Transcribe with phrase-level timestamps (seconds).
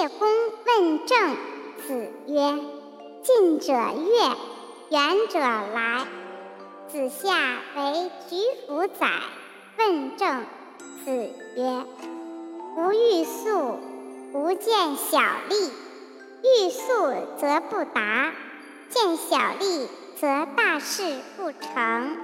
[0.00, 0.26] 叶公
[0.64, 1.36] 问政，
[1.86, 2.58] 子曰
[3.22, 4.36] ：“近者悦，
[4.88, 6.06] 远者来。”
[6.88, 8.36] 子夏为举
[8.66, 9.10] 府宰，
[9.76, 10.46] 问政，
[11.04, 11.84] 子曰
[12.78, 13.78] ：“吾欲速，
[14.32, 15.70] 吾见小利。
[16.44, 16.88] 欲速
[17.38, 18.32] 则不达，
[18.88, 19.86] 见小利
[20.18, 22.16] 则大事不成。”